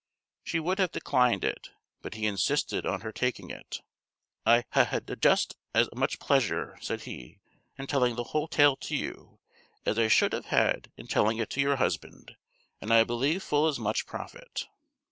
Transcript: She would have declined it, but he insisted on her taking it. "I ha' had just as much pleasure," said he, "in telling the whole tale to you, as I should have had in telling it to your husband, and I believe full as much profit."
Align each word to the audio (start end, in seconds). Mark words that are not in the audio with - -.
She 0.43 0.59
would 0.59 0.79
have 0.79 0.91
declined 0.93 1.43
it, 1.43 1.69
but 2.01 2.15
he 2.15 2.25
insisted 2.25 2.87
on 2.87 3.01
her 3.01 3.11
taking 3.11 3.51
it. 3.51 3.81
"I 4.47 4.63
ha' 4.71 4.79
had 4.85 5.15
just 5.21 5.55
as 5.75 5.89
much 5.95 6.17
pleasure," 6.17 6.79
said 6.81 7.01
he, 7.01 7.37
"in 7.77 7.85
telling 7.85 8.15
the 8.15 8.23
whole 8.23 8.47
tale 8.47 8.75
to 8.77 8.95
you, 8.95 9.39
as 9.85 9.99
I 9.99 10.07
should 10.07 10.33
have 10.33 10.45
had 10.45 10.91
in 10.97 11.05
telling 11.05 11.37
it 11.37 11.51
to 11.51 11.61
your 11.61 11.75
husband, 11.75 12.35
and 12.81 12.91
I 12.91 13.03
believe 13.03 13.43
full 13.43 13.67
as 13.67 13.77
much 13.77 14.07
profit." 14.07 14.65